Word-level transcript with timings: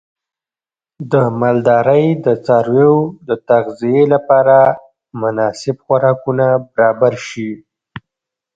د 1.11 1.13
مالدارۍ 1.39 2.05
د 2.25 2.27
څارویو 2.45 2.95
د 3.27 3.29
تغذیې 3.49 4.03
لپاره 4.13 4.57
مناسب 5.21 5.75
خوراکونه 5.85 6.47
برابر 6.75 7.13
شي. 7.27 7.51